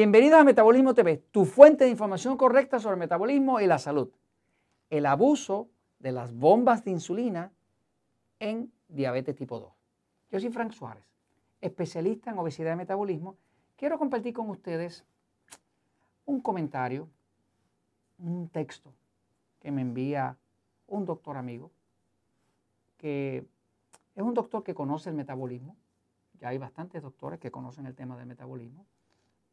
[0.00, 4.10] Bienvenidos a Metabolismo TV, tu fuente de información correcta sobre el metabolismo y la salud.
[4.88, 5.68] El abuso
[5.98, 7.52] de las bombas de insulina
[8.38, 9.70] en diabetes tipo 2.
[10.30, 11.04] Yo soy Frank Suárez,
[11.60, 13.36] especialista en obesidad y metabolismo.
[13.76, 15.04] Quiero compartir con ustedes
[16.24, 17.06] un comentario,
[18.20, 18.94] un texto
[19.60, 20.38] que me envía
[20.86, 21.70] un doctor amigo,
[22.96, 23.44] que
[24.14, 25.76] es un doctor que conoce el metabolismo.
[26.40, 28.86] Ya hay bastantes doctores que conocen el tema del metabolismo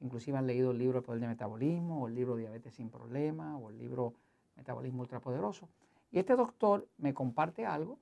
[0.00, 3.56] Inclusive han leído el libro El Poder del Metabolismo, o el libro Diabetes sin Problema,
[3.56, 4.14] o el libro
[4.56, 5.68] Metabolismo Ultrapoderoso.
[6.10, 7.98] Y este doctor me comparte algo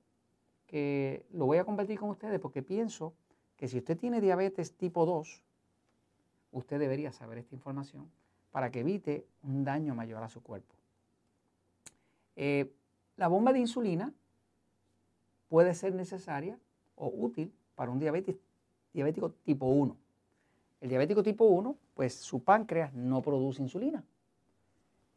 [0.67, 3.13] que lo voy a compartir con ustedes porque pienso
[3.55, 5.43] que si usted tiene diabetes tipo 2,
[6.51, 8.09] usted debería saber esta información
[8.51, 10.75] para que evite un daño mayor a su cuerpo.
[12.35, 12.73] Eh,
[13.17, 14.13] la bomba de insulina
[15.49, 16.57] puede ser necesaria
[16.95, 19.95] o útil para un diabético tipo 1.
[20.85, 24.03] El diabético tipo 1, pues su páncreas no produce insulina.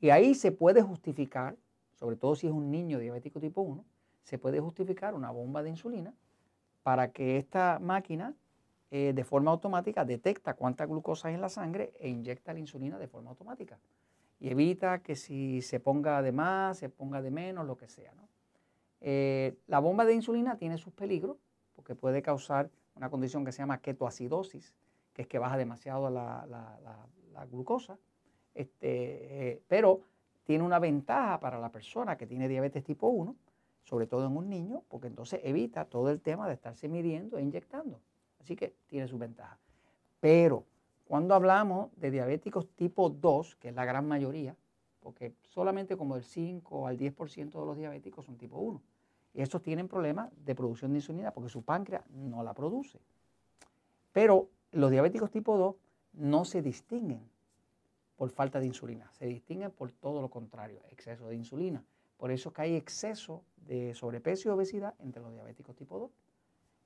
[0.00, 1.58] Y ahí se puede justificar,
[1.92, 3.84] sobre todo si es un niño diabético tipo 1,
[4.22, 6.14] se puede justificar una bomba de insulina
[6.82, 8.34] para que esta máquina
[8.90, 12.98] eh, de forma automática detecta cuánta glucosa hay en la sangre e inyecta la insulina
[12.98, 13.78] de forma automática.
[14.40, 18.14] Y evita que si se ponga de más, se ponga de menos, lo que sea.
[19.02, 21.36] Eh, la bomba de insulina tiene sus peligros
[21.76, 24.74] porque puede causar una condición que se llama ketoacidosis,
[25.18, 27.98] es que baja demasiado la, glucosa,
[28.54, 30.00] este, eh, pero
[30.44, 33.36] tiene una ventaja para la persona que tiene diabetes tipo 1,
[33.82, 37.42] sobre todo en un niño, porque entonces evita todo el tema de estarse midiendo e
[37.42, 38.00] inyectando.
[38.40, 39.58] Así que tiene su ventaja.
[40.20, 40.64] Pero
[41.04, 44.56] cuando hablamos de diabéticos tipo 2, que es la gran mayoría,
[45.00, 48.80] porque solamente como el 5 al 10% de los diabéticos son tipo 1.
[49.34, 53.00] Y estos tienen problemas de producción de insulina porque su páncreas no la produce.
[54.12, 55.76] Pero los diabéticos tipo 2
[56.14, 57.20] no se distinguen
[58.16, 61.84] por falta de insulina, se distinguen por todo lo contrario, exceso de insulina.
[62.16, 66.10] Por eso que hay exceso de sobrepeso y obesidad entre los diabéticos tipo 2.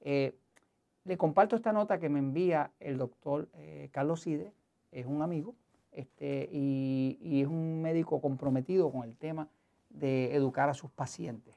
[0.01, 0.37] Eh,
[1.05, 4.53] le comparto esta nota que me envía el doctor eh, Carlos Sidre,
[4.93, 5.55] es un amigo
[5.91, 9.49] este, y, es un médico comprometido con el tema
[9.91, 11.55] de educar a sus pacientes.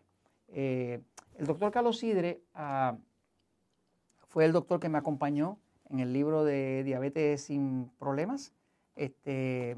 [0.48, 1.02] Eh,
[1.38, 2.98] el doctor Carlos Sidre ah,
[4.28, 5.58] fue el doctor que me acompañó
[5.90, 8.54] en el libro de Diabetes sin Problemas.
[8.96, 9.78] Este,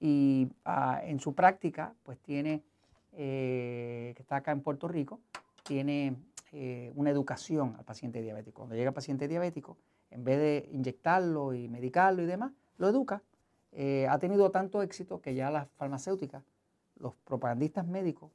[0.00, 2.62] y ah, en su práctica, pues tiene,
[3.12, 5.20] eh, que está acá en Puerto Rico,
[5.62, 6.16] tiene
[6.52, 8.58] eh, una educación al paciente diabético.
[8.58, 9.76] Cuando llega el paciente diabético,
[10.10, 13.22] en vez de inyectarlo y medicarlo y demás, lo educa.
[13.72, 16.44] Eh, ha tenido tanto éxito que ya las farmacéuticas,
[16.96, 18.30] los propagandistas médicos,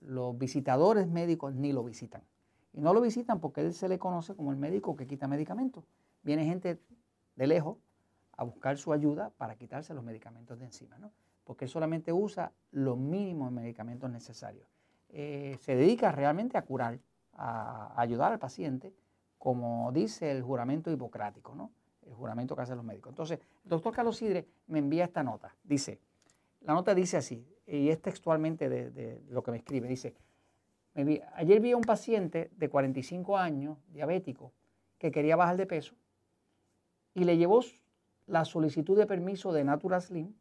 [0.00, 2.22] los visitadores médicos ni lo visitan.
[2.72, 5.84] Y no lo visitan porque él se le conoce como el médico que quita medicamentos
[6.22, 6.78] viene gente
[7.36, 7.78] de lejos
[8.32, 11.12] a buscar su ayuda para quitarse los medicamentos de encima, ¿no?
[11.44, 14.68] porque él solamente usa los mínimos medicamentos necesarios.
[15.08, 17.00] Eh, se dedica realmente a curar,
[17.32, 18.94] a, ayudar al paciente,
[19.36, 21.72] como dice el juramento hipocrático, ¿no?
[22.06, 23.10] el juramento que hacen los médicos.
[23.10, 25.54] Entonces, el doctor Carlos Sidre me envía esta nota.
[25.64, 26.00] Dice,
[26.60, 30.14] la nota dice así, y es textualmente de, de lo que me escribe, dice,
[31.34, 34.52] ayer vi a un paciente de 45 años, diabético,
[34.98, 35.94] que quería bajar de peso
[37.14, 37.60] y le llevó
[38.26, 40.32] la solicitud de permiso de Natura Slim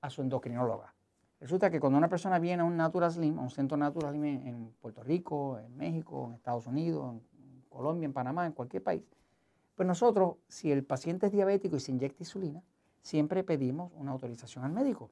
[0.00, 0.94] a su endocrinóloga.
[1.40, 4.24] Resulta que cuando una persona viene a un Natura Slim, a un centro Natura Slim
[4.24, 9.02] en Puerto Rico, en México, en Estados Unidos, en Colombia, en Panamá, en cualquier país,
[9.74, 12.62] pues nosotros, si el paciente es diabético y se inyecta insulina,
[13.00, 15.10] siempre pedimos una autorización al médico.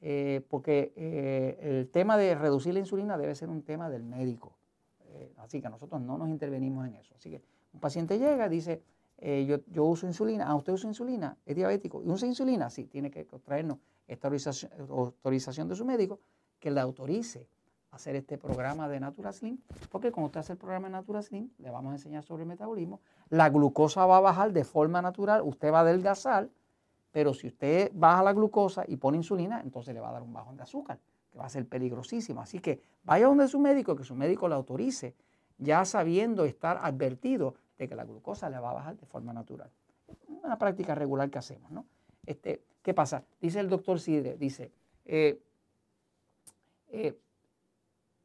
[0.00, 4.56] Eh, porque eh, el tema de reducir la insulina debe ser un tema del médico.
[5.06, 7.14] Eh, así que nosotros no nos intervenimos en eso.
[7.16, 8.82] Así que un paciente llega, dice,
[9.18, 12.86] eh, yo, yo, uso insulina, ah, usted usa insulina, es diabético, y usa insulina, sí,
[12.86, 16.20] tiene que traernos esta autorización, de su médico
[16.58, 17.48] que le autorice
[17.90, 19.58] hacer este programa de Natura Slim,
[19.90, 22.48] porque cuando usted hace el programa de Natura Slim, le vamos a enseñar sobre el
[22.48, 26.50] metabolismo, la glucosa va a bajar de forma natural, usted va a adelgazar,
[27.10, 30.34] pero si usted baja la glucosa y pone insulina, entonces le va a dar un
[30.34, 31.00] bajón de azúcar,
[31.32, 32.42] que va a ser peligrosísimo.
[32.42, 35.14] Así que vaya donde su médico, que su médico le autorice,
[35.56, 39.70] ya sabiendo estar advertido de que la glucosa le va a bajar de forma natural.
[40.42, 41.86] Una práctica regular que hacemos, ¿no?
[42.24, 43.24] Este, ¿Qué pasa?
[43.40, 44.70] Dice el doctor Sidre, dice,
[45.04, 45.40] eh,
[46.88, 47.18] eh,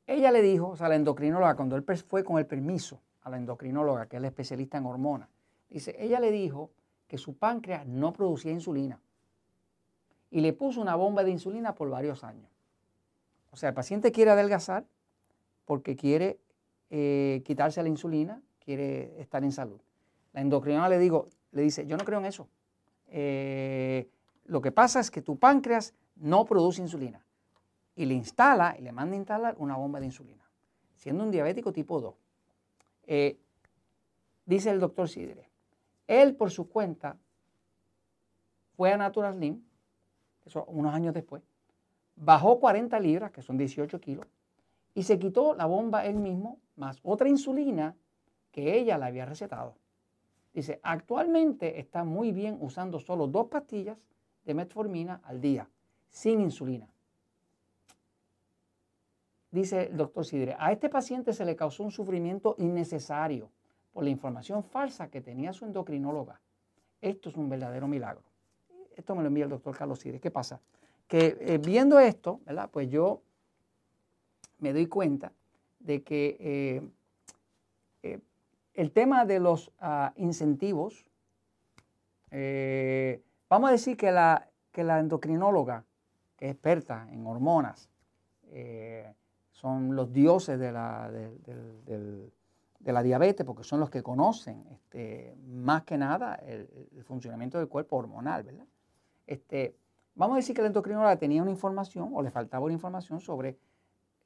[0.06, 3.38] ella le dijo, o sea, la endocrinóloga, cuando él fue con el permiso a la
[3.38, 5.30] endocrinóloga, que es la especialista en hormonas,
[5.69, 6.71] dice, ella le dijo
[7.07, 9.01] que su páncreas no producía insulina
[10.30, 12.50] y le puso una bomba de insulina por varios años.
[13.51, 14.86] O sea, el paciente quiere adelgazar
[15.65, 16.39] porque quiere
[16.89, 18.42] eh, quitarse la insulina
[18.72, 19.82] quiere estar en salud.
[20.32, 22.48] La endocrinóloga le, digo, le dice, yo no creo en eso.
[23.08, 24.10] eh,
[24.46, 27.24] lo que pasa es que tu páncreas no produce insulina
[27.96, 30.44] y le instala y le manda a instalar una bomba de insulina,
[30.96, 32.16] siendo un diabético tipo 2.
[33.08, 33.38] Eh,
[34.46, 35.50] dice el doctor Sidre,
[36.08, 37.18] él por su cuenta
[38.76, 39.62] fue a Natural Slim,
[40.46, 41.44] eso unos años después,
[42.16, 44.28] bajó 40 libras, que son 18 kilos,
[44.94, 47.96] y se quitó la bomba él mismo, más otra insulina
[48.51, 49.75] que ella le había recetado.
[50.53, 53.98] Dice, actualmente está muy bien usando solo dos pastillas
[54.45, 55.69] de metformina al día,
[56.09, 56.88] sin insulina.
[59.51, 63.50] Dice el doctor Sidre, a este paciente se le causó un sufrimiento innecesario
[63.92, 66.39] por la información falsa que tenía su endocrinóloga.
[67.01, 68.24] Esto es un verdadero milagro.
[68.95, 70.19] Esto me lo envía el doctor Carlos Sidre.
[70.19, 70.62] ¿Qué pasa?
[71.07, 72.69] Que eh, viendo esto, ¿verdad?
[72.71, 73.21] Pues yo
[74.59, 75.33] me doy cuenta
[75.80, 76.81] de que eh,
[78.03, 78.19] eh,
[78.74, 81.06] el tema de los ah, incentivos,
[82.32, 85.86] eh, vamos a decir que la, que la endocrinóloga,
[86.38, 87.90] que es experta en hormonas,
[89.62, 92.32] son los dioses de la, de,
[92.92, 96.68] la, diabetes, porque son los que conocen este, más que nada el,
[97.04, 98.66] funcionamiento del cuerpo hormonal, ¿verdad?
[99.28, 99.76] Este,
[100.16, 103.58] vamos a decir que la endocrinóloga tenía una información o le faltaba una información sobre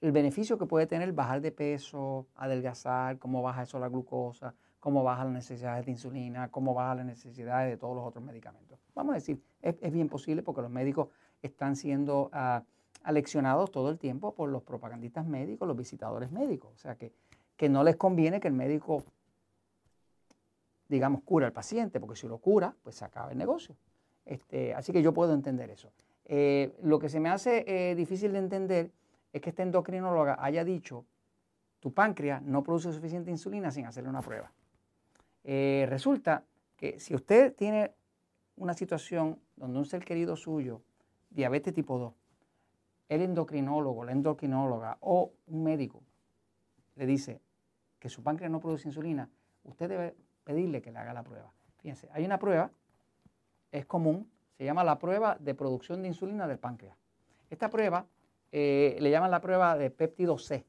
[0.02, 5.04] el beneficio que puede tener bajar de peso, adelgazar, cómo baja eso la glucosa, cómo
[5.04, 8.78] baja las necesidades de insulina, cómo baja las necesidades de todos los otros medicamentos.
[8.94, 11.10] Vamos a decir, es, bien posible porque los médicos
[11.42, 12.64] están siendo uh,
[13.04, 16.72] aleccionados todo el tiempo por los propagandistas médicos, los visitadores médicos.
[16.74, 17.12] O sea que,
[17.56, 19.04] que no les conviene que el médico,
[20.88, 23.76] digamos, cura al paciente, porque si lo cura, pues se acaba el negocio.
[24.26, 25.92] Este, así que yo puedo entender eso.
[26.26, 28.92] Eh, lo que se me hace eh, difícil de entender
[29.36, 31.06] es que este endocrinóloga haya dicho,
[31.82, 34.54] tu páncreas no produce suficiente insulina sin hacerle una prueba.
[35.44, 36.46] Eh, resulta
[36.78, 37.92] que si usted tiene
[38.56, 40.84] una situación donde un ser querido suyo,
[41.30, 42.14] diabetes tipo 2,
[43.10, 46.02] el endocrinólogo, la endocrinóloga o un médico
[46.96, 47.42] le dice
[48.00, 49.30] que su páncreas no produce insulina,
[49.66, 50.16] usted debe
[50.46, 51.52] pedirle que le haga la prueba.
[51.80, 52.72] Fíjense, hay una prueba,
[53.74, 56.98] es común, se llama la prueba de producción de insulina del páncreas.
[57.50, 58.08] Esta prueba
[58.52, 60.66] eh, le llaman la prueba de péptido C,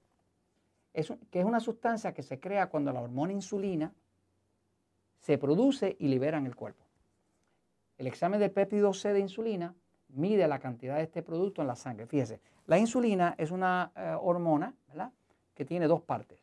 [0.93, 3.93] que es una sustancia que se crea cuando la hormona insulina
[5.19, 6.85] se produce y libera en el cuerpo.
[7.99, 9.75] El examen de péptido C de insulina
[10.09, 12.07] mide la cantidad de este producto en la sangre.
[12.07, 14.75] Fíjese, la insulina es una eh, hormona
[15.55, 16.41] que tiene dos partes.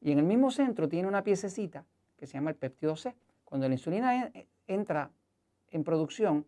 [0.00, 1.84] Y en el mismo centro tiene una piececita
[2.16, 3.14] que se llama el péptido C.
[3.44, 4.32] Cuando la insulina
[4.66, 5.10] entra
[5.70, 6.44] en producción,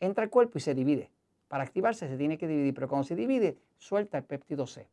[0.00, 1.10] entra al cuerpo y se divide.
[1.52, 4.88] Para activarse se tiene que dividir, pero cuando se divide, suelta el péptido C.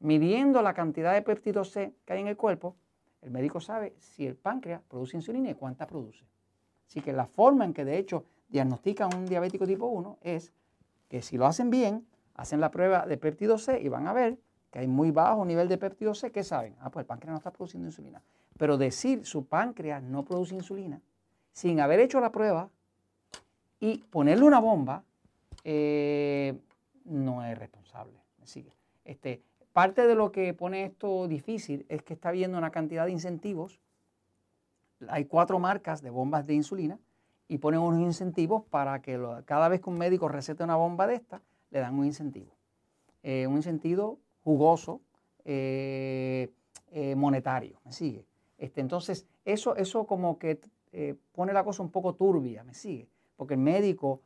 [0.00, 2.74] Midiendo la cantidad de péptido C que hay en el cuerpo,
[3.22, 6.26] el médico sabe si el páncreas produce insulina y cuánta produce.
[6.88, 10.52] Así que la forma en que de hecho diagnostican un diabético tipo 1 es
[11.08, 12.04] que si lo hacen bien,
[12.34, 14.36] hacen la prueba de péptido C y van a ver
[14.72, 16.74] que hay muy bajo nivel de péptido C, ¿qué saben?
[16.80, 18.20] Ah, pues el páncreas no está produciendo insulina.
[18.58, 21.00] Pero decir su páncreas no produce insulina
[21.52, 22.68] sin haber hecho la prueba
[23.78, 25.04] y ponerle una bomba
[25.64, 26.58] eh,
[27.04, 28.22] no es responsable.
[28.44, 28.72] sigue?
[29.04, 33.12] Este, parte de lo que pone esto difícil es que está habiendo una cantidad de
[33.12, 33.80] incentivos.
[35.08, 36.98] Hay cuatro marcas de bombas de insulina
[37.48, 41.16] y ponen unos incentivos para que cada vez que un médico recete una bomba de
[41.16, 42.54] esta, le dan un incentivo.
[43.22, 45.00] Eh, un incentivo jugoso,
[45.44, 46.50] eh,
[47.16, 47.80] monetario.
[47.84, 48.26] ¿Me sigue?
[48.58, 50.60] Este, entonces, eso, eso como que
[51.32, 53.08] pone la cosa un poco turbia, ¿me sigue?
[53.36, 54.22] Porque el médico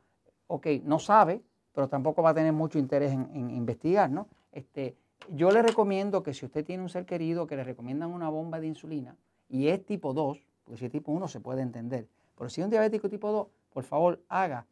[0.47, 1.41] ok, no sabe,
[1.73, 4.27] pero tampoco va a tener mucho interés en, investigar, ¿no?
[4.51, 4.95] Este,
[5.29, 8.59] yo le recomiendo que si usted tiene un ser querido que le recomiendan una bomba
[8.59, 9.15] de insulina
[9.49, 12.65] y es tipo 2, porque si es tipo 1 se puede entender, pero si es
[12.65, 14.65] un diabético tipo 2, por favor haga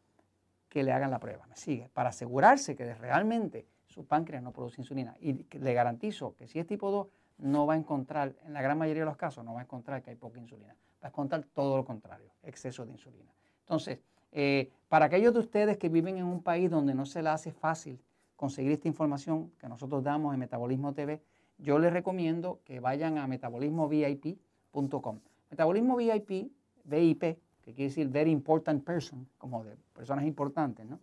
[0.69, 4.81] que le hagan la prueba, me sigue, para asegurarse que realmente su páncreas no produce
[4.81, 5.15] insulina.
[5.19, 8.77] Y le garantizo que si es tipo 2, no va a encontrar, en la gran
[8.77, 10.75] mayoría de los casos, no va a encontrar que hay poca insulina.
[11.03, 13.31] Va a encontrar todo lo contrario, exceso de insulina.
[13.59, 13.99] Entonces,
[14.33, 17.51] eh, para aquellos de ustedes que viven en un país donde no se les hace
[17.51, 17.99] fácil
[18.35, 21.21] conseguir esta información que nosotros damos en Metabolismo TV,
[21.59, 25.19] yo les recomiendo que vayan a metabolismovip.com.
[25.49, 26.51] Metabolismo VIP,
[26.83, 27.21] VIP,
[27.61, 30.99] que quiere decir Very Important Person, como de personas importantes, ¿no?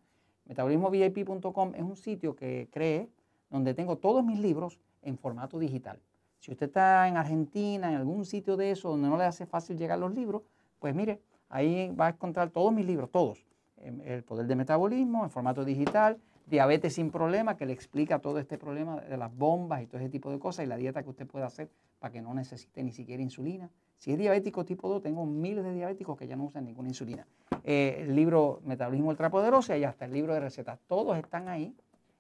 [0.47, 3.09] Metabolismovip.com es un sitio que cree
[3.49, 6.01] donde tengo todos mis libros en formato digital.
[6.41, 9.79] Si usted está en Argentina, en algún sitio de eso donde no le hace fácil
[9.79, 10.43] llegar los libros,
[10.79, 13.45] pues mire, Ahí va a encontrar todos mis libros, todos.
[13.76, 18.59] El poder del metabolismo en formato digital, Diabetes sin problema, que le explica todo este
[18.59, 21.26] problema de las bombas y todo ese tipo de cosas y la dieta que usted
[21.26, 23.71] puede hacer para que no necesite ni siquiera insulina.
[23.99, 27.26] Si es diabético tipo 2, tengo miles de diabéticos que ya no usan ninguna insulina.
[27.62, 31.75] Eh, el libro Metabolismo Ultrapoderoso y hasta el libro de recetas, todos están ahí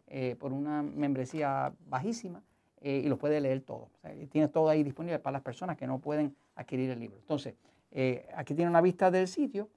[0.06, 2.42] eh, por una membresía bajísima
[2.82, 3.88] eh, y los puede leer todos.
[4.30, 7.16] tiene todo ahí disponible para las personas que no pueden adquirir el libro.
[7.18, 7.54] Entonces,
[8.34, 9.68] aquí tiene una vista del sitio.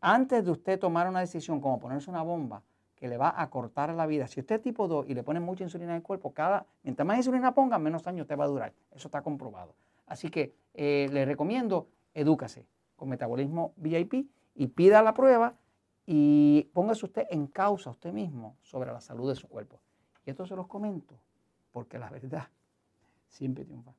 [0.00, 2.62] Antes de usted tomar una decisión como ponerse una bomba,
[3.00, 4.28] que le va a cortar la vida.
[4.28, 7.06] Si usted es tipo 2 y le ponen mucha insulina en el cuerpo, cada, mientras
[7.06, 8.74] más insulina ponga, menos años te va a durar.
[8.90, 9.74] Eso está comprobado.
[10.06, 12.66] Así que eh, le recomiendo, edúcase
[12.96, 15.54] con metabolismo VIP y pida la prueba
[16.04, 19.80] y póngase usted en causa usted mismo sobre la salud de su cuerpo.
[20.26, 21.18] Y esto se los comento
[21.72, 22.48] porque la verdad
[23.28, 23.94] siempre triunfa.